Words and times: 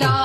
No. 0.00 0.19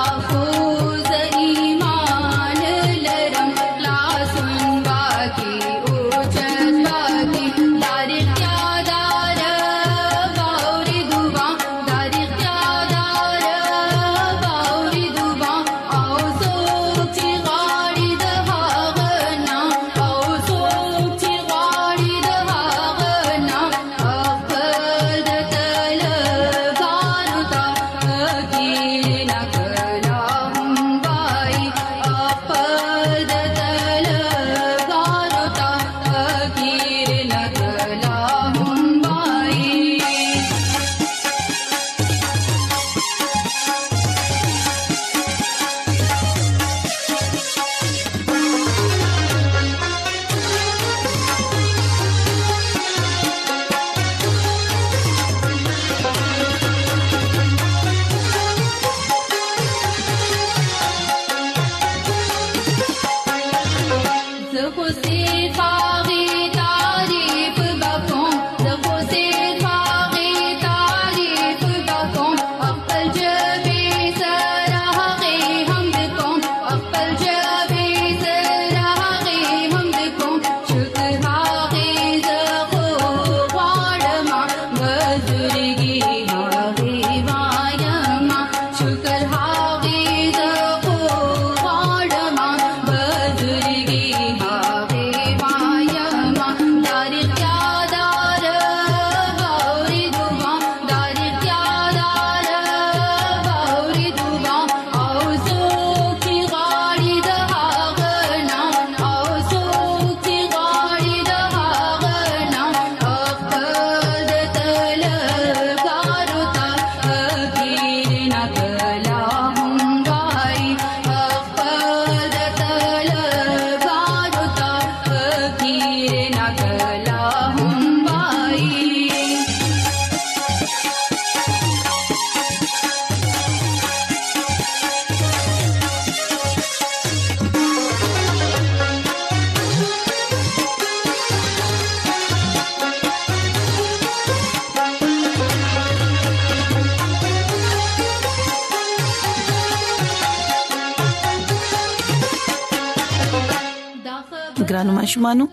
ماشومانو 155.26 155.46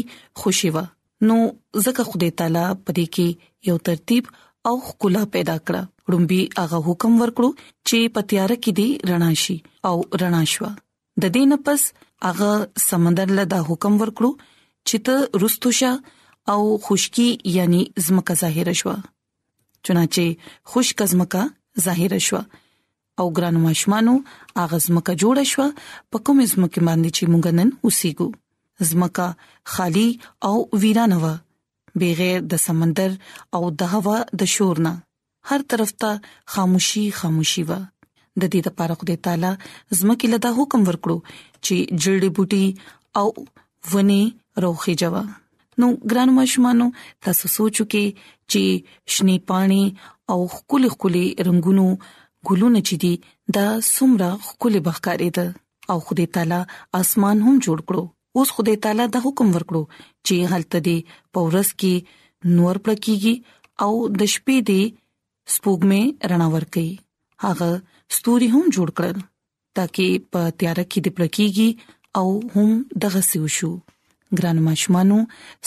خوشي 0.44 0.73
و 0.77 0.85
نو 1.30 1.39
زکه 1.88 2.07
خدای 2.13 2.35
تعالی 2.44 2.65
پدې 2.80 3.15
کې 3.19 3.71
یو 3.71 3.77
ترتیب 3.91 4.31
او 4.71 4.75
خلا 4.89 5.27
پیدا 5.38 5.59
کړ 5.68 6.15
رومبي 6.18 6.41
هغه 6.65 6.81
حکم 6.89 7.21
ورکړو 7.21 7.69
چې 7.69 8.19
پتیار 8.19 8.57
کې 8.59 8.83
دی 8.83 9.15
رڼا 9.15 9.33
شي 9.47 9.62
او 9.94 9.97
رڼا 10.25 10.47
شوه 10.57 10.75
د 11.21 11.33
دې 11.35 11.43
نه 11.51 11.57
پس 11.67 11.81
هغه 12.27 12.51
سمندر 12.87 13.27
له 13.37 13.43
دا 13.53 13.59
حکم 13.69 13.93
ورکړو 14.01 14.29
چې 14.87 14.97
ته 15.07 15.15
رستوشا 15.45 15.91
او 16.53 16.61
خشکی 16.87 17.27
یعنی 17.57 17.81
زمکه 18.07 18.33
ظاهر 18.41 18.67
شوه 18.81 18.95
چنانچه 19.89 20.25
خشک 20.73 20.99
زمکه 21.13 21.43
ظاهر 21.87 22.13
شوه 22.27 22.43
او 23.19 23.25
ګران 23.39 23.55
ماشمانو 23.65 24.15
هغه 24.59 24.77
زمکه 24.87 25.13
جوړ 25.21 25.37
شوه 25.53 25.67
په 26.11 26.17
کوم 26.25 26.37
زمکه 26.53 26.81
باندې 26.87 27.09
چې 27.15 27.23
مونږ 27.31 27.45
نن 27.57 27.69
اوسېګو 27.85 28.27
زمکه 28.89 29.27
خالی 29.75 30.07
او 30.51 30.55
ویرانه 30.85 31.17
و 31.23 31.27
بغیر 32.01 32.37
د 32.55 32.65
سمندر 32.69 33.11
او 33.59 33.63
د 33.83 33.93
هوا 33.95 34.17
د 34.43 34.51
شورنه 34.55 34.93
هر 35.51 35.61
طرف 35.73 35.91
ته 36.01 36.11
خاموشي 36.55 37.05
خاموشي 37.19 37.63
و 37.69 37.77
د 38.41 38.49
دې 38.53 38.59
لپاره 38.69 38.93
خدای 39.01 39.17
تعالی 39.27 39.51
زمکه 39.99 40.27
لدا 40.33 40.49
حکم 40.59 40.81
ورکړو 40.85 41.17
چې 41.65 41.75
جړډي 42.01 42.29
بوټي 42.35 42.65
او 43.19 43.27
ونی 43.93 44.21
روخي 44.65 44.93
جوا 45.03 45.23
نو 45.83 45.87
ګران 46.11 46.29
مشمانو 46.39 46.87
تاسو 47.27 47.45
سوچو 47.55 47.83
کې 47.91 48.05
چې 48.51 48.61
شنی 49.15 49.37
پانی 49.53 49.81
او 50.35 50.39
خولي 50.57 50.89
خولي 50.95 51.25
رنگونو 51.47 51.87
ګلونه 52.47 52.79
چې 52.87 52.95
دي 53.05 53.13
دا 53.57 53.65
سمره 53.93 54.29
خولي 54.51 54.79
بخکاري 54.89 55.29
ده 55.39 55.45
او 55.95 55.97
خدای 56.07 56.27
تعالی 56.37 56.59
اسمان 57.01 57.37
هم 57.47 57.55
جوړ 57.65 57.79
کړو 57.89 58.03
اوس 58.41 58.49
خدای 58.55 58.77
تعالی 58.87 59.05
د 59.17 59.27
حکم 59.27 59.47
ورکړو 59.55 59.83
چې 60.25 60.35
هلته 60.55 60.77
دي 60.87 60.95
پورس 61.33 61.69
کې 61.83 61.93
نور 62.57 62.75
پړکیږي 62.85 63.33
او 63.85 63.91
د 64.19 64.21
شپې 64.33 64.57
دي 64.71 64.81
سپوږمۍ 65.53 66.03
رڼا 66.33 66.47
ورکړي 66.55 66.89
هغه 67.43 67.71
ستوري 68.15 68.48
هم 68.56 68.65
جوړ 68.77 68.89
کړل 69.00 69.18
ترکه 69.75 70.07
په 70.36 70.42
تیار 70.62 70.80
کې 70.92 71.00
د 71.06 71.07
پلکېږي 71.18 71.69
او 72.19 72.27
هم 72.56 72.71
دغه 73.06 73.21
سی 73.30 73.38
وشو 73.45 73.71
ګران 74.39 74.57
ماشمانو 74.68 75.18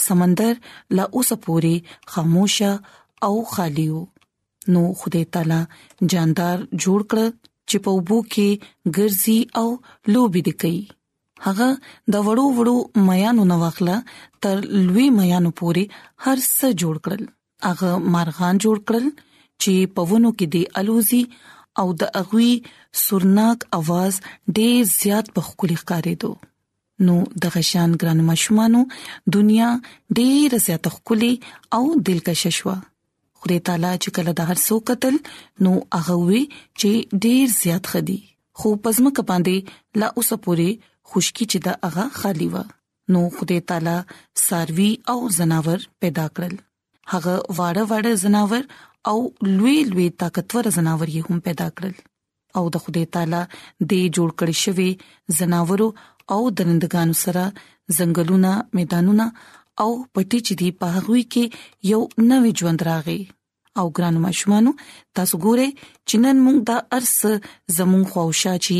سمندر 0.05 0.53
لا 0.99 1.05
اوسه 1.15 1.35
پوری 1.45 1.75
خاموشه 2.15 2.71
او 3.27 3.33
خالی 3.53 3.85
وو 3.93 4.01
نو 4.73 4.81
خدای 5.03 5.23
تعالی 5.35 5.61
جاندار 6.15 6.57
جوړ 6.83 6.99
کړ 7.11 7.23
چې 7.69 7.77
په 7.85 7.89
وبو 7.97 8.19
کې 8.33 8.49
ګرځي 8.95 9.39
او 9.63 9.67
لوبي 10.17 10.41
د 10.47 10.57
کوي 10.63 10.81
هغه 11.45 11.69
د 12.15 12.27
وړو 12.27 12.49
وړو 12.57 12.77
میانو 13.07 13.43
نواخله 13.51 13.97
تر 14.45 14.55
لوی 14.89 15.07
میانو 15.21 15.51
پوری 15.61 15.85
هر 16.23 16.37
څه 16.55 16.65
جوړ 16.83 16.95
کړل 17.05 17.23
هغه 17.69 17.89
مارغان 18.15 18.55
جوړ 18.67 18.77
کړل 18.91 19.05
چې 19.61 19.73
په 19.97 20.01
ونو 20.11 20.31
کې 20.37 20.47
دی 20.57 20.63
الوزي 20.83 21.23
او 21.79 21.87
د 22.03 22.15
اغوي 22.21 22.51
سورناک 23.03 23.59
आवाज 23.79 24.13
ډېر 24.59 24.79
زیات 25.01 25.25
په 25.35 25.41
خولي 25.49 25.77
ښکارېدو 25.81 26.31
نو 27.09 27.15
د 27.43 27.53
غشان 27.55 27.89
ګران 28.01 28.19
مشمانو 28.31 28.81
دنیا 29.35 29.69
ډېر 30.21 30.49
زیات 30.65 30.85
خولي 30.97 31.31
او 31.77 31.81
دلکش 32.09 32.43
شوه 32.59 32.75
خوري 33.43 33.59
تعالی 33.69 33.93
چې 34.03 34.09
کله 34.17 34.31
د 34.39 34.51
هر 34.51 34.57
څو 34.67 34.75
قتل 34.91 35.15
نو 35.67 35.71
هغه 35.95 36.15
وی 36.27 36.43
چې 36.79 36.89
ډېر 37.23 37.45
زیات 37.63 37.83
خدي 37.93 38.19
خو 38.63 38.67
پزما 38.85 39.09
کپاندې 39.19 39.57
لا 40.03 40.07
اوسه 40.17 40.35
پوري 40.45 40.69
خشکی 41.13 41.45
چې 41.51 41.57
دا 41.67 41.73
هغه 41.89 42.05
خالی 42.19 42.47
و 42.55 42.65
نو 43.13 43.19
خدای 43.37 43.59
تعالی 43.71 43.95
ساروي 44.47 44.91
او 45.13 45.17
زناور 45.37 45.79
پیدا 46.03 46.25
کړل 46.35 46.53
هغه 47.15 47.35
واړه 47.57 47.83
واړه 47.89 48.11
زناور 48.23 48.61
او 49.09 49.19
لوی 49.57 49.77
لوی 49.91 50.07
طاقتور 50.21 50.65
زناور 50.77 51.07
یې 51.17 51.21
هم 51.29 51.37
پیدا 51.47 51.67
کړل 51.75 51.93
او 52.59 52.63
د 52.73 52.83
خدای 52.85 53.05
تعالی 53.15 53.41
د 53.89 53.91
جوړ 54.15 54.29
کړی 54.39 54.55
شوی 54.63 54.89
زناورو 55.39 55.87
او 56.35 56.41
درندګانو 56.59 57.15
سره 57.23 57.43
زنګلونه 57.97 58.51
میدانونه 58.79 59.25
او 59.85 59.89
پټی 60.13 60.39
چې 60.47 60.53
دی 60.61 60.69
په 60.83 60.87
هغه 60.97 61.17
کې 61.33 61.43
یو 61.93 62.01
نوې 62.31 62.51
ژوند 62.61 62.79
راغی 62.89 63.19
او 63.79 63.85
ګران 63.97 64.15
مشمانو 64.27 64.71
تاسو 65.19 65.35
ګوره 65.45 65.67
چې 66.07 66.15
نن 66.27 66.37
موږ 66.45 66.57
د 66.69 66.71
ارس 66.97 67.15
زمون 67.79 68.03
خوښا 68.13 68.53
چې 68.65 68.77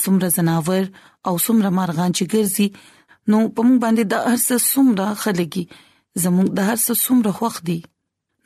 سمره 0.00 0.28
زناور 0.36 0.84
او 1.30 1.34
سمره 1.48 1.70
مارغان 1.80 2.10
چې 2.16 2.24
ګرځي 2.32 2.68
نو 3.34 3.38
په 3.54 3.60
موږ 3.68 3.78
باندې 3.84 4.04
د 4.12 4.14
ارس 4.32 4.48
سمره 4.72 5.08
خلګي 5.26 5.64
زمون 6.26 6.46
د 6.60 6.74
ارس 6.76 6.86
سمره 7.04 7.32
خوخ 7.38 7.56
دی 7.70 7.78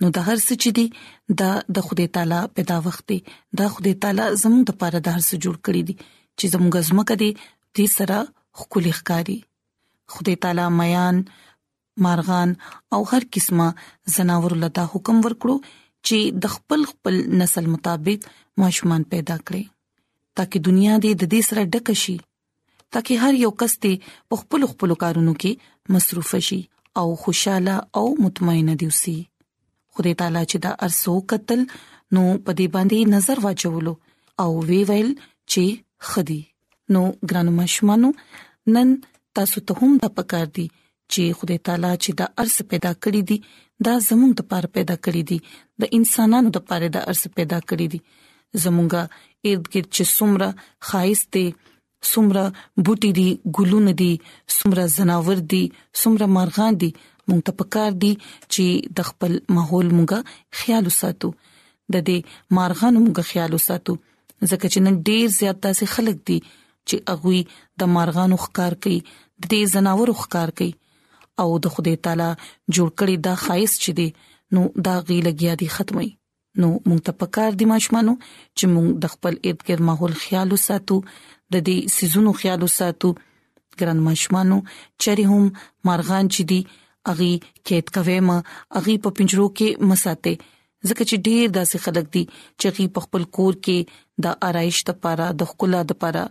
نو 0.03 0.09
د 0.17 0.27
هر 0.27 0.39
څه 0.47 0.55
چې 0.63 0.71
دی 0.77 0.87
دا 1.41 1.51
د 1.79 1.85
خدای 1.87 2.07
تعالی 2.17 2.41
پیدا 2.59 2.77
وخت 2.87 3.03
دی 3.11 3.19
دا 3.61 3.67
خدای 3.75 3.93
تعالی 4.05 4.27
زموږ 4.43 4.63
د 4.71 4.79
پاره 4.83 4.99
د 5.03 5.09
هر 5.17 5.23
څه 5.29 5.35
جوړ 5.45 5.57
کړی 5.65 5.83
دی 5.89 5.95
چې 6.39 6.45
زموږ 6.53 6.73
زمکه 6.91 7.15
دی 7.23 7.29
دې 7.77 7.87
سره 7.97 8.19
خولي 8.61 8.93
ښکاری 8.99 9.37
خدای 10.15 10.37
تعالی 10.47 10.67
میان 10.79 11.17
مارغان 12.07 12.51
او 12.97 13.01
هر 13.11 13.23
قسمه 13.37 13.69
زناور 14.17 14.53
لته 14.65 14.83
حکم 14.95 15.17
ورکړو 15.27 15.57
چې 16.07 16.19
د 16.47 16.55
خپل 16.57 16.81
خپل 16.93 17.15
نسل 17.43 17.65
مطابق 17.77 18.21
ماشومان 18.65 19.03
پیدا 19.15 19.37
کړي 19.47 19.65
تاکي 20.41 20.59
دنیا 20.71 20.95
دې 21.05 21.13
د 21.25 21.35
دې 21.35 21.49
سره 21.49 21.63
ډکه 21.75 21.95
شي 22.03 22.17
تاکي 22.97 23.15
هر 23.25 23.33
یو 23.45 23.51
کس 23.65 23.75
ته 23.85 24.15
په 24.33 24.45
خپل 24.45 24.61
خپل 24.73 24.91
کارونو 25.05 25.35
کې 25.45 25.97
مصروف 25.97 26.33
شي 26.49 26.61
او 27.03 27.07
خوشاله 27.25 27.77
او 28.01 28.07
مطمئنه 28.27 28.75
دي 28.83 28.89
وسی 28.95 29.19
خدای 30.01 30.15
تعالی 30.21 30.43
چې 30.51 30.57
دا 30.65 30.73
ارسو 30.87 31.15
قتل 31.31 31.61
نو 32.15 32.23
په 32.45 32.51
دې 32.59 32.67
باندې 32.75 32.99
نظر 33.17 33.37
واچولو 33.45 33.93
او 34.43 34.51
وی 34.69 34.81
ویل 34.91 35.11
چې 35.51 35.65
خدي 36.11 36.39
نو 36.97 37.03
ګرانو 37.31 37.53
مشمانو 37.61 38.11
نن 38.77 38.89
تاسو 39.39 39.59
ته 39.71 39.79
هم 39.81 39.93
د 40.05 40.15
پکار 40.21 40.47
دي 40.59 40.67
چې 41.13 41.23
خدای 41.41 41.59
تعالی 41.71 41.93
چې 42.03 42.11
دا 42.21 42.27
ارس 42.45 42.57
پیدا 42.71 42.93
کړی 43.03 43.23
دي 43.29 43.39
دا 43.89 43.95
زمونږ 44.09 44.33
د 44.41 44.49
پاره 44.53 44.69
پیدا 44.79 44.97
کړی 45.05 45.23
دي 45.31 45.39
د 45.85 45.95
انسانانو 45.99 46.55
د 46.57 46.67
پاره 46.71 46.89
دا 46.97 47.01
ارس 47.15 47.23
پیدا 47.41 47.59
کړی 47.69 47.87
دي 47.93 48.01
زمونږه 48.63 49.03
اېدګر 49.47 49.85
چې 49.95 50.05
څومره 50.17 50.49
خایسته 50.89 51.45
څومره 52.11 52.45
بوټي 52.89 53.11
دي 53.21 53.29
ګلونه 53.61 53.93
دي 54.03 54.13
څومره 54.57 54.85
زناور 54.99 55.39
دي 55.55 55.65
څومره 56.01 56.27
مرغان 56.39 56.73
دي 56.85 56.91
مونږ 57.31 57.43
ته 57.49 57.53
پکار 57.63 57.91
دي 58.05 58.11
چې 58.53 58.65
د 59.01 59.09
خپل 59.11 59.33
ماحول 59.59 59.89
مونږه 59.97 60.19
خیال 60.61 60.85
وساتو 60.91 61.29
د 61.95 61.97
دې 62.09 62.19
مارغانو 62.59 62.99
مونږه 63.05 63.25
خیال 63.33 63.51
وساتو 63.59 63.93
ځکه 64.51 64.65
چې 64.73 64.79
نن 64.87 64.95
ډیر 65.11 65.25
زیات 65.39 65.59
داسې 65.67 65.85
خلک 65.97 66.17
دي 66.33 66.39
چې 66.89 66.97
اغوي 67.17 67.41
د 67.85 67.93
مارغانو 67.97 68.37
ښکار 68.47 68.73
کوي 68.87 68.99
د 69.05 69.45
دې 69.53 69.61
زناورو 69.75 70.15
ښکار 70.23 70.49
کوي 70.59 70.73
او 71.45 71.49
د 71.67 71.75
خدای 71.75 71.97
تعالی 72.09 72.31
جوړ 72.75 72.89
کړی 72.99 73.15
دا 73.29 73.35
خایس 73.45 73.73
چي 73.85 73.93
دي 74.01 74.09
نو 74.59 74.67
دا 74.89 74.95
غي 75.09 75.19
لګیا 75.29 75.53
دي 75.65 75.69
ختمي 75.79 76.09
نو 76.61 76.69
مونږ 76.89 77.01
ته 77.09 77.13
پکار 77.25 77.51
دي 77.63 77.67
ماشمانو 77.73 78.15
چې 78.57 78.65
مونږ 78.75 78.89
د 79.03 79.15
خپل 79.17 79.35
اېدګر 79.49 79.79
ماحول 79.91 80.15
خیال 80.27 80.49
وساتو 80.57 80.97
د 81.07 81.55
دې 81.69 81.99
سيزونو 81.99 82.35
خیال 82.41 82.61
وساتو 82.69 83.11
ګران 83.83 83.99
ماشمانو 84.09 84.57
چری 85.05 85.27
هم 85.33 85.45
مارغان 85.91 86.31
چي 86.37 86.47
دي 86.53 86.61
اغي 87.11 87.33
کېد 87.69 87.89
کوم 87.97 88.31
اغي 88.81 88.95
په 89.05 89.11
پنجرو 89.19 89.47
کې 89.61 89.89
مساته 89.91 90.33
ځکه 90.89 91.03
چې 91.09 91.17
ډیر 91.27 91.45
داسې 91.59 91.77
خلک 91.85 92.07
دي 92.15 92.25
چې 92.61 92.67
غي 92.79 92.87
په 92.97 93.01
خپل 93.07 93.23
کور 93.39 93.55
کې 93.65 93.79
د 94.27 94.39
آرایش 94.49 94.79
لپاره 94.91 95.27
د 95.43 95.51
خلا 95.53 95.81
لپاره 95.93 96.25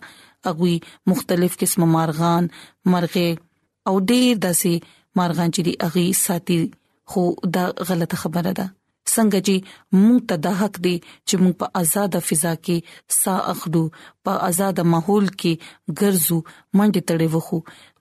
اغوي 0.51 0.75
مختلف 1.11 1.57
قسم 1.63 1.81
مارغان 1.93 2.43
مرغه 2.95 3.27
او 3.89 3.95
ډیر 4.09 4.31
داسې 4.45 4.71
مارغان 5.21 5.49
چې 5.55 5.61
دي 5.67 5.73
اغي 5.87 6.07
ساتي 6.25 6.59
خو 7.13 7.23
دا 7.57 7.63
غلطه 7.89 8.17
خبره 8.23 8.53
ده 8.59 8.67
څنګه 9.15 9.39
چې 9.47 9.55
موږ 10.01 10.17
ته 10.31 10.35
د 10.45 10.57
حق 10.59 10.75
دی 10.87 10.95
چې 11.27 11.35
موږ 11.43 11.53
په 11.59 11.67
آزاد 11.81 12.11
فضا 12.27 12.51
کې 12.65 12.77
سا 13.19 13.35
اخلو 13.53 13.83
په 14.23 14.31
آزاد 14.47 14.77
ماحول 14.93 15.25
کې 15.39 15.53
ګرځو 16.01 16.37
منډه 16.77 17.01
تړې 17.09 17.27
وخو 17.35 17.59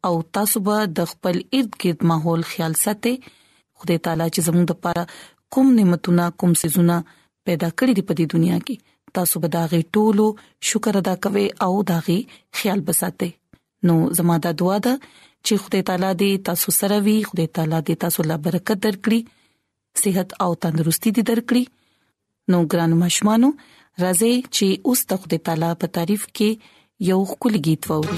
او 0.09 0.13
تاسو 0.39 0.57
به 0.69 0.77
د 1.01 1.11
خپل 1.11 1.35
ارد 1.57 1.71
گرد 1.83 1.99
ماحول 2.13 2.41
خیال 2.53 2.73
ساتئ 2.85 3.13
خدای 3.79 3.99
تعالی 4.07 4.27
چې 4.33 4.41
زموږ 4.47 4.65
لپاره 4.71 5.03
کوم 5.57 5.67
نعمتونه 5.81 6.23
کوم 6.43 6.51
سيزونه 6.63 6.97
پیدا 7.47 7.69
کړې 7.77 7.95
دي 7.97 8.03
په 8.07 8.13
دې 8.19 8.25
دنیا 8.37 8.57
کې 8.65 8.89
تاسو 9.19 9.35
به 9.45 9.49
دا 9.57 9.63
غي 9.71 9.81
ټولو 9.99 10.25
شکر 10.71 10.99
ادا 11.01 11.13
کوئ 11.27 11.45
او 11.67 11.71
دا 11.93 11.97
غي 12.07 12.17
خیال 12.61 12.81
بساتئ 12.89 13.31
نو 13.89 13.97
زموږ 14.17 14.37
د 14.47 14.59
دعا 14.63 14.77
ده 14.85 14.95
چې 15.45 15.63
خدای 15.65 15.85
تعالی 15.91 16.09
دې 16.09 16.43
تاسو 16.51 16.75
سره 16.81 17.01
وي 17.07 17.17
خدای 17.31 17.47
تعالی 17.57 17.79
دې 17.87 17.95
تاسو 18.05 18.27
لا 18.33 18.37
برکت 18.47 18.81
درکړي 18.87 19.21
صحت 20.01 20.29
او 20.43 20.51
تندرستي 20.63 21.09
دې 21.15 21.23
درکړي 21.29 21.63
نو 22.51 22.57
ګران 22.73 22.91
مشمانو 23.03 23.49
راځي 24.03 24.33
چې 24.55 24.67
اوس 24.91 24.99
تخته 25.13 25.37
پلا 25.49 25.71
په 25.83 25.87
تعریف 25.99 26.23
کې 26.35 26.49
یو 27.11 27.19
خلګیت 27.31 27.81
ووري 27.91 28.17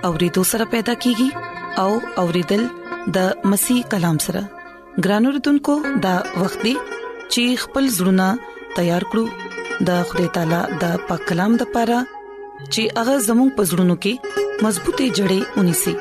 اورېدو 0.09 0.43
سره 0.51 0.67
پیدا 0.75 0.93
کیږي 1.05 1.29
او 1.85 1.89
اورېدل 2.23 2.63
د 3.17 3.49
مسیح 3.53 3.81
کلام 3.95 4.17
سره 4.27 4.43
ګرانو 5.07 5.33
رتونکو 5.37 5.77
د 6.07 6.37
وختي 6.43 6.75
چیخ 6.99 7.67
پل 7.73 7.91
زړونه 7.97 8.29
تیار 8.77 9.07
کړو 9.15 9.25
د 9.91 10.01
خدای 10.11 10.31
تعالی 10.37 10.61
د 10.85 11.03
پاک 11.09 11.27
کلام 11.33 11.57
د 11.63 11.71
پاره 11.75 11.99
چې 12.13 13.01
هغه 13.01 13.19
زموږ 13.27 13.49
پزړونو 13.59 13.99
کې 14.07 14.63
مضبوطې 14.65 15.07
جړې 15.19 15.59
ونی 15.59 15.75
سي 15.83 15.99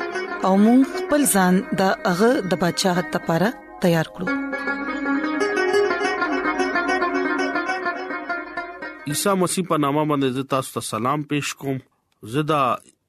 او 0.49 0.51
موږ 0.65 0.81
خپل 0.99 1.21
ځان 1.37 1.55
د 1.79 1.81
هغه 2.09 2.31
د 2.53 2.61
بچاغت 2.63 3.09
لپاره 3.17 3.49
تیار 3.85 4.07
کړو 4.15 4.27
عیسی 9.11 9.35
مسیح 9.43 9.65
په 9.73 9.77
نامه 9.85 10.05
باندې 10.11 10.49
تاسو 10.55 10.73
ته 10.79 10.85
سلام 10.91 11.27
پېښ 11.35 11.53
کوم 11.65 11.83
زدا 12.37 12.63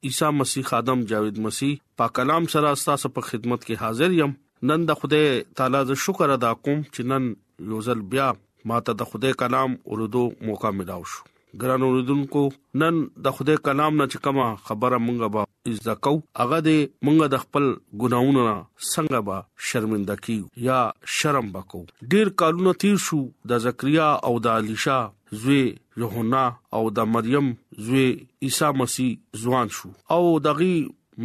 عیسی 0.09 0.31
مسیح 0.41 0.67
خادم 0.73 1.05
جاوید 1.13 1.41
مسیح 1.47 1.75
په 2.03 2.15
کلام 2.21 2.49
سره 2.57 2.73
تاسو 2.91 3.13
په 3.15 3.27
خدمت 3.31 3.65
کې 3.65 3.85
حاضر 3.85 4.17
یم 4.21 4.35
نن 4.71 4.87
د 4.93 4.99
خوده 5.03 5.41
تعالی 5.61 5.85
ز 5.93 5.99
شکر 6.09 6.37
ادا 6.37 6.53
کوم 6.61 6.85
چې 6.91 7.11
نن 7.15 7.31
یوزل 7.73 8.07
بیا 8.15 8.29
ماته 8.73 8.99
د 9.03 9.11
خوده 9.13 9.35
کلام 9.45 9.79
اورېدو 9.83 10.49
موقع 10.51 10.77
ملو 10.79 11.03
شو 11.15 11.29
ګران 11.61 11.81
اوردونکو 11.83 12.41
نن 12.81 12.99
د 13.23 13.33
خدای 13.37 13.55
کلام 13.65 13.95
نه 14.01 14.05
چکما 14.13 14.45
خبره 14.67 14.97
مونږه 15.05 15.27
با 15.37 15.45
عزت 15.71 15.99
کو 16.07 16.13
هغه 16.39 16.59
دې 16.67 16.91
مونږه 17.07 17.27
د 17.33 17.41
خپل 17.45 17.65
ګناونو 18.03 18.45
نه 18.47 18.55
څنګه 18.91 19.19
با 19.29 19.39
شرمنده 19.71 20.15
کیو 20.27 20.45
یا 20.67 20.79
شرم 21.17 21.49
بکو 21.57 21.81
ډیر 22.13 22.31
کالونه 22.43 22.73
تیر 22.85 22.97
شو 23.07 23.19
د 23.51 23.63
زکریا 23.65 24.07
او 24.29 24.31
د 24.45 24.55
الیشا 24.61 24.99
زوی 25.41 25.61
یوحنا 26.03 26.45
او 26.79 26.83
د 27.01 27.11
مریم 27.15 27.51
زوی 27.87 28.07
عیسی 28.47 28.71
مسیح 28.83 29.11
ځوان 29.43 29.75
شو 29.79 29.91
او 30.15 30.23
دغه 30.47 30.69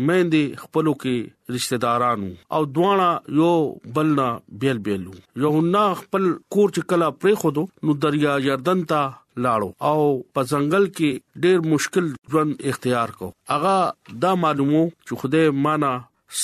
مېندې 0.07 0.63
خپلو 0.65 0.93
کې 1.05 1.55
رشتہ 1.57 1.77
دارانو 1.85 2.31
او 2.57 2.61
دواړه 2.79 3.39
یو 3.41 3.93
بلنا 3.99 4.27
بیل 4.65 4.81
بیلو 4.89 5.15
یوهنا 5.45 5.85
خپل 6.01 6.27
کور 6.55 6.69
چې 6.73 6.91
کلا 6.95 7.11
پرې 7.13 7.45
خودو 7.45 7.65
نو 7.89 7.95
دریا 8.07 8.35
یردن 8.49 8.83
ته 8.93 9.05
لاړو 9.45 9.71
او 9.91 10.01
په 10.37 10.41
ځنګل 10.53 10.85
کې 10.97 11.11
ډېر 11.45 11.59
مشکل 11.73 12.07
ژوند 12.35 12.53
اختیار 12.71 13.09
کو 13.21 13.27
هغه 13.53 13.77
دا 14.25 14.33
معلومو 14.45 14.83
چې 15.07 15.13
خدای 15.23 15.47
مانا 15.67 15.93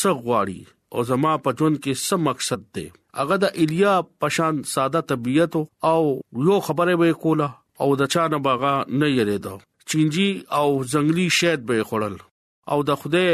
سغواړي 0.01 0.61
او 0.95 0.99
زما 1.11 1.33
په 1.47 1.51
ژوند 1.61 1.77
کې 1.85 1.93
سم 2.11 2.21
مقصد 2.31 2.61
دی 2.79 2.87
هغه 3.23 3.37
د 3.47 3.59
ایلیا 3.65 3.95
پشان 4.25 4.55
ساده 4.75 5.01
طبيعت 5.15 5.55
او 5.93 5.99
یو 6.51 6.59
خبره 6.69 6.95
به 7.05 7.19
کوله 7.27 7.49
او 7.85 7.89
د 8.03 8.13
چا 8.17 8.25
نه 8.35 8.39
باغ 8.49 8.63
نه 9.01 9.09
یریدو 9.19 9.55
چینجی 9.93 10.29
او 10.59 10.67
ځنګلي 10.93 11.27
شید 11.41 11.61
به 11.73 11.77
خړل 11.93 12.15
او 12.75 12.79
د 12.91 13.03
خدای 13.05 13.31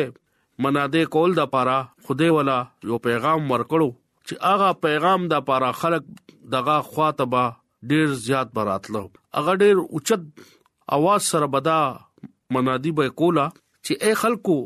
مناده 0.66 1.02
کول 1.14 1.30
د 1.38 1.48
پاره 1.54 1.78
خدای 2.06 2.30
ولا 2.36 2.58
یو 2.90 2.98
پیغام 3.08 3.42
ورکړو 3.52 3.88
چې 3.94 4.48
هغه 4.50 4.70
پیغام 4.86 5.20
د 5.32 5.44
پاره 5.50 5.70
خلق 5.82 6.08
دغه 6.54 6.76
خواته 6.92 7.26
به 7.34 7.44
ډیر 7.90 8.06
زیات 8.26 8.48
براتلو 8.54 9.02
اغه 9.40 9.54
ډیر 9.62 9.76
اوچت 9.84 10.22
اواز 10.96 11.22
سره 11.32 11.46
بدا 11.54 11.78
منادي 12.56 12.90
به 13.00 13.08
کولا 13.22 13.46
چې 13.86 13.92
اے 14.02 14.12
خلکو 14.24 14.56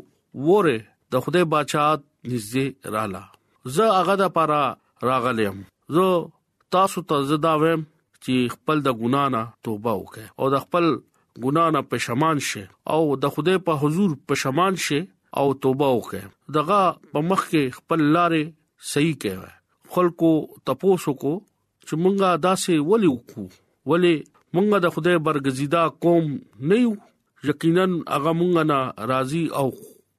وره 0.49 0.77
د 1.15 1.25
خدای 1.25 1.45
بادشاہ 1.55 1.89
نږدې 2.31 2.65
رااله 2.95 3.71
زه 3.77 3.87
اغه 4.01 4.15
د 4.23 4.33
پاره 4.37 4.61
راغلم 5.09 5.59
زه 5.97 6.09
تاسو 6.75 7.03
ته 7.11 7.25
زدا 7.31 7.53
ویم 7.63 7.83
چې 8.25 8.55
خپل 8.55 8.83
د 8.87 8.97
ګنا 9.01 9.23
نه 9.35 9.41
توبه 9.69 9.93
وکړه 9.99 10.37
او 10.39 10.49
د 10.55 10.63
خپل 10.67 10.87
ګنا 11.45 11.65
نه 11.77 11.81
پښمان 11.93 12.43
شي 12.51 12.63
او 12.95 13.01
د 13.25 13.33
خدای 13.37 13.63
په 13.67 13.81
حضور 13.85 14.15
پښمان 14.31 14.81
شي 14.87 15.01
او 15.41 15.47
توبه 15.65 15.89
وکړه 15.95 16.57
دغه 16.59 16.81
په 17.11 17.27
مخ 17.31 17.45
کې 17.51 17.77
خپل 17.79 18.01
لارې 18.17 18.93
صحیح 18.93 19.15
کړه 19.23 19.51
خلکو 19.95 20.29
تپوسو 20.67 21.13
کو 21.23 21.35
چې 21.87 21.93
مونږه 22.03 22.29
داسې 22.45 22.73
ولي 22.91 23.09
وکړو 23.13 23.45
ولی 23.93 24.13
مونږه 24.55 24.77
د 24.85 24.95
خدای 24.95 25.17
برګزیدا 25.27 25.83
قوم 26.05 26.25
نه 26.71 26.75
یو 26.83 26.91
یقینا 27.51 27.85
هغه 28.15 28.31
مونږه 28.39 28.63
نه 28.71 28.79
راضي 29.13 29.43
او 29.61 29.67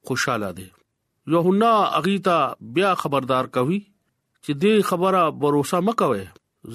خوشاله 0.09 0.49
دي 0.59 0.67
یوهنا 1.33 1.71
اغیتا 1.99 2.37
بیا 2.77 2.89
خبردار 3.03 3.45
کوي 3.57 3.79
چې 4.43 4.51
دې 4.61 4.73
خبره 4.89 5.21
باور 5.43 5.55
مکوي 5.87 6.23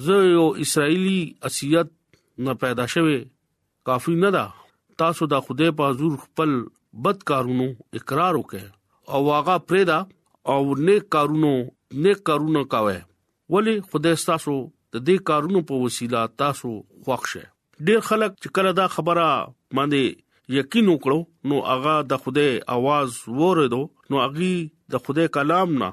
زه 0.07 0.15
یو 0.37 0.45
اسرایلی 0.63 1.19
اصیت 1.49 1.87
نه 2.47 2.53
پیدا 2.63 2.85
شوه 2.93 3.15
کافی 3.89 4.15
نه 4.23 4.29
ده 4.37 4.45
تاسو 5.03 5.27
د 5.33 5.45
خدای 5.45 5.71
په 5.77 5.83
حضور 5.93 6.13
خپل 6.25 6.51
بد 7.05 7.19
کارونو 7.29 7.67
اقرار 7.99 8.35
وکړه 8.39 8.65
او 9.13 9.19
واغه 9.29 9.55
پرېدا 9.69 9.99
او 10.51 10.75
نیک 10.89 11.09
کارونو 11.15 11.53
نیک 12.03 12.23
کارونه 12.31 12.65
کاوه 12.75 12.99
ولی 13.55 13.75
خدای 13.91 14.15
تاسو 14.31 14.55
د 14.93 14.99
دې 15.07 15.15
کارونو 15.29 15.59
په 15.69 15.75
وسیله 15.85 16.21
تاسو 16.41 16.69
خوښه 17.03 17.43
ډېر 17.87 17.99
خلک 18.09 18.31
چې 18.41 18.49
کله 18.55 18.71
دا 18.79 18.87
خبره 18.95 19.27
باندې 19.77 20.17
یقین 20.59 20.89
وکړو 20.91 21.19
نو 21.51 21.59
هغه 21.69 21.93
د 22.11 22.21
خوده 22.23 22.47
आवाज 22.77 23.09
وریدو 23.41 23.81
نو 24.13 24.21
هغه 24.23 24.49
د 24.95 25.03
خوده 25.05 25.27
کلام 25.37 25.77
نه 25.83 25.89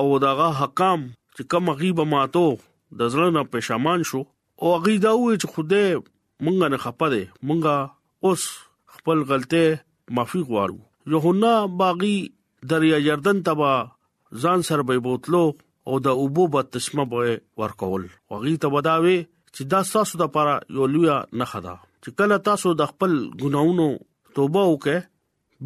او 0.00 0.06
دغه 0.26 0.48
حکام 0.62 1.06
چې 1.34 1.50
کوم 1.54 1.72
غیب 1.82 2.02
ماتو 2.14 2.44
د 2.56 3.14
زړه 3.14 3.36
نه 3.36 3.44
پښیمان 3.54 4.08
شو 4.12 4.22
او 4.62 4.74
هغه 4.76 4.96
دا 5.06 5.14
و 5.18 5.24
چې 5.42 5.54
خوده 5.54 5.84
مونږ 6.00 6.74
نه 6.76 6.82
خپه 6.86 7.08
دي 7.14 7.22
مونږ 7.28 8.28
اوس 8.28 8.50
خپل 8.98 9.24
غلطه 9.30 9.64
معافي 10.18 10.42
غواړو 10.50 11.16
یوهنا 11.16 11.54
باغی 11.84 12.16
دریا 12.70 12.98
جردن 13.08 13.38
تبا 13.50 13.74
ځان 14.42 14.68
سر 14.70 14.80
به 14.88 15.02
بوتلو 15.06 15.44
او 15.88 15.98
د 16.06 16.18
اوبو 16.22 16.46
په 16.54 16.62
تشمه 16.76 17.04
به 17.12 17.36
ورکول 17.62 18.02
وغي 18.34 18.54
ته 18.64 18.72
وداوي 18.76 19.16
چې 19.54 19.70
دا 19.74 19.80
تاسو 19.94 20.18
د 20.22 20.28
لپاره 20.30 20.52
یو 20.78 20.88
لوی 20.94 21.08
نه 21.42 21.46
خدا 21.52 21.74
چې 22.04 22.18
کله 22.22 22.38
تاسو 22.50 22.72
د 22.80 22.90
خپل 22.92 23.14
ګناونو 23.42 23.86
توبه 24.38 24.64
وکې 24.66 25.08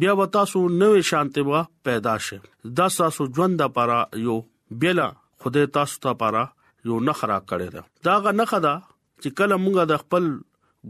بیا 0.03 0.13
و 0.19 0.25
تاسو 0.39 0.61
نوې 0.83 1.03
شانته 1.11 1.43
وا 1.49 1.59
پیدا 1.89 2.15
شه 2.29 2.39
دا 2.79 2.87
تاسو 3.01 3.27
ژوند 3.35 3.61
د 3.61 3.67
لپاره 3.71 3.99
یو 4.27 4.37
بلا 4.85 5.09
خدای 5.45 5.67
تاسو 5.79 6.01
ته 6.05 6.13
لپاره 6.15 6.43
یو 6.91 6.99
نخرا 7.11 7.37
کړی 7.51 7.69
دا 7.75 7.83
دا 8.09 8.15
غ 8.25 8.35
نه 8.41 8.49
خدا 8.53 8.73
چې 8.81 9.39
کله 9.39 9.59
مونږ 9.65 9.91
د 9.93 10.03
خپل 10.03 10.31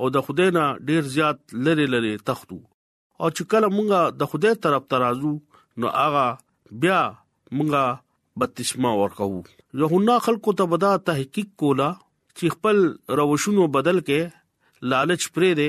او 0.00 0.10
د 0.18 0.26
خدای 0.26 0.50
نه 0.58 0.66
ډیر 0.90 1.08
زیات 1.14 1.56
لری 1.68 1.86
لری 1.94 2.12
تختو 2.32 2.58
او 2.60 3.28
چې 3.38 3.52
کله 3.54 3.72
مونږه 3.78 4.20
د 4.20 4.30
خدای 4.34 4.54
طرف 4.66 4.90
ترازو 4.94 5.32
نو 5.82 5.96
هغه 6.02 6.26
بیا 6.84 7.00
مونږه 7.56 7.84
بپتسمه 8.40 8.90
ورکوو 8.98 9.40
یوهنا 9.80 10.16
خلکو 10.26 10.52
ته 10.58 10.64
بدا 10.74 10.90
تحقیق 11.08 11.48
کولا 11.62 11.88
چې 12.36 12.54
خپل 12.56 12.76
روشونو 13.20 13.66
بدل 13.76 13.98
کې 14.08 14.90
لالچ 14.92 15.22
پرې 15.34 15.56
دے 15.60 15.68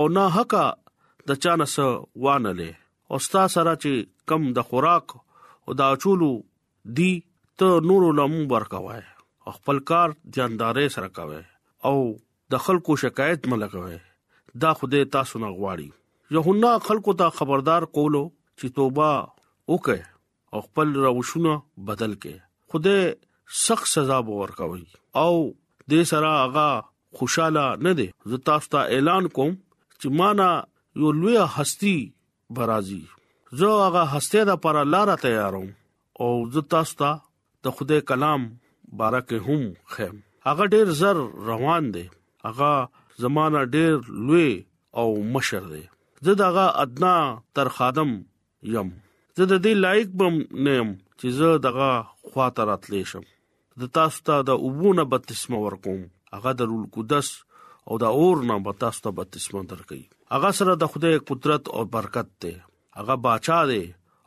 او 0.00 0.04
نه 0.18 0.24
حقا 0.36 0.64
د 1.30 1.40
چانس 1.46 1.74
وانلې 2.26 2.70
او 3.10 3.20
ستا 3.26 3.44
سره 3.56 3.72
چې 3.74 4.10
کم 4.32 4.46
د 4.60 4.68
خوراک 4.70 5.16
او 5.18 5.76
دا 5.82 5.88
چولو 6.06 6.30
دی 7.00 7.10
ته 7.62 7.82
نور 7.92 8.06
لمو 8.22 8.44
ورکوي 8.56 9.02
خپل 9.58 9.82
کار 9.92 10.14
ځاندارې 10.14 10.96
سره 10.98 11.12
کوي 11.20 11.42
او 11.90 11.96
د 12.54 12.62
خلکو 12.68 12.96
شکایت 13.04 13.50
ملګوي 13.56 13.98
دا 14.66 14.72
خوده 14.80 15.10
تاسو 15.18 15.42
نه 15.46 15.50
غواړي 15.60 16.38
یوهنا 16.38 16.74
خلکو 16.90 17.16
ته 17.22 17.38
خبردار 17.40 17.88
کولو 17.98 18.24
چې 18.58 18.76
توبه 18.80 19.10
وکړه 19.72 20.04
او 20.52 20.58
خپل 20.66 20.88
روشونه 21.06 21.54
بدل 21.88 22.14
کړي 22.22 22.38
خوده 22.70 22.98
سخت 23.66 23.86
سزا 23.94 24.18
ورکوي 24.28 24.84
او 25.22 25.32
د 25.92 26.04
سره 26.12 26.28
هغه 26.42 26.68
خوشاله 27.20 27.64
نه 27.86 27.92
دي 28.00 28.08
زه 28.32 28.36
تاسو 28.50 28.66
ته 28.74 28.80
اعلان 28.96 29.24
کوم 29.38 29.52
چې 30.00 30.06
معنا 30.20 30.50
یو 31.02 31.10
لوی 31.22 31.36
هستی 31.56 31.96
برازي 32.58 33.00
زه 33.62 33.68
هغه 33.84 34.02
هستی 34.14 34.40
د 34.50 34.62
پر 34.66 34.76
لار 34.94 35.08
تیاروم 35.24 35.68
او 36.20 36.28
زه 36.56 36.60
تاسو 36.76 36.94
ته 37.02 37.10
د 37.68 37.76
خوده 37.78 38.00
کلام 38.12 38.42
بارکه 39.02 39.38
هم 39.48 39.62
خیم 39.96 40.14
هغه 40.50 40.64
ډیر 40.76 40.86
زر 41.02 41.16
روان 41.50 41.84
دي 41.98 42.04
هغه 42.44 42.72
زمانہ 43.22 43.60
ډیر 43.74 43.92
لوی 44.28 44.50
او 45.00 45.06
مشر 45.36 45.64
دی 45.74 45.84
زه 46.28 46.32
دغه 46.44 46.66
ادنا 46.84 47.14
تر 47.58 47.68
خادم 47.78 48.12
یم 48.76 48.90
زه 49.38 49.44
د 49.52 49.54
دې 49.64 49.72
لایق 49.84 50.08
بم 50.20 50.36
نیم 50.66 50.90
چې 51.20 51.26
زه 51.38 51.48
دغه 51.66 51.88
خواته 52.28 52.62
راتلې 52.70 53.02
شم 53.10 53.24
د 53.80 53.90
تاسو 53.98 54.20
ته 54.28 54.34
د 54.48 54.62
اوبونه 54.68 55.02
بپتسم 55.12 55.52
ورکوم 55.64 55.98
هغه 56.36 56.50
د 56.60 56.70
رول 56.70 56.84
قدس 56.96 57.28
او 57.88 57.98
د 58.04 58.16
اور 58.20 58.38
نه 58.50 58.56
به 58.68 58.76
تاسو 58.84 59.02
ته 59.08 59.12
بپتسم 59.18 59.56
درکې 59.72 60.00
هغه 60.34 60.50
سره 60.60 60.78
د 60.82 60.90
خدای 60.94 61.20
قدرت 61.32 61.68
او 61.74 61.84
برکت 61.96 62.30
ته 62.46 62.54
هغه 63.00 63.16
بچا 63.26 63.58
دی 63.72 63.82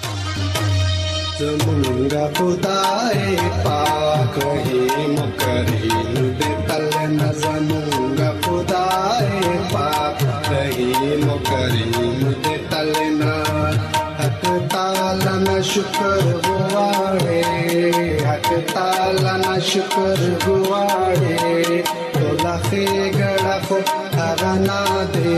मुंगा 1.41 2.25
खुदाए 2.37 3.35
पाक 3.65 4.35
ही 4.65 5.05
मुकरीम 5.13 6.17
दे 6.41 6.49
तल 6.69 6.83
न 6.93 7.07
नजमूंगा 7.13 8.27
खुदाए 8.45 9.39
पाक 9.73 10.21
ही 10.75 10.85
मुकरीम 11.23 12.21
दे 12.45 12.55
तल 12.73 12.91
न 13.17 13.31
हक 14.21 14.43
ताला 14.73 15.33
न 15.39 15.61
शुक्र 15.71 16.13
गुवाड़े 16.47 17.39
हक 18.27 18.47
ताला 18.75 19.35
न 19.37 19.59
शुक्र 19.71 20.29
गुवाड़े 20.45 21.83
तो 21.89 22.33
लखे 22.45 22.85
गड़फ 23.17 23.71
अगना 24.29 24.79
दे 25.17 25.35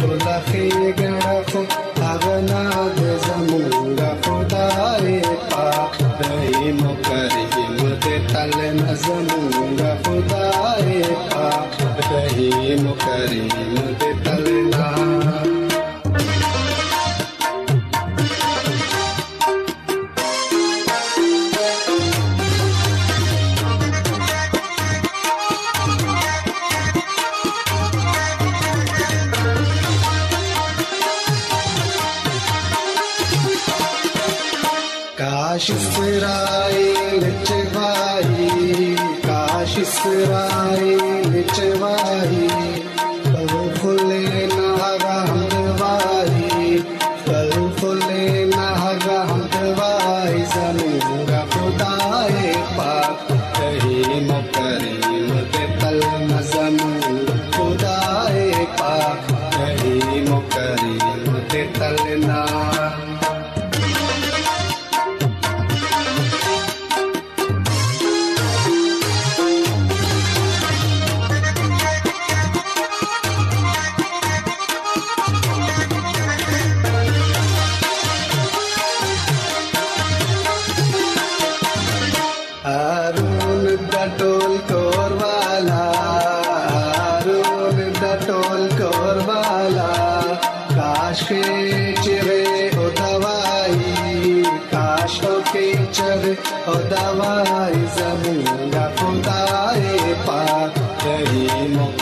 तो 0.00 0.12
लखे 0.26 0.68
गड़फ 1.02 1.56
अगना 2.12 2.64
दे 3.00 3.16
जमूंगा 3.26 4.03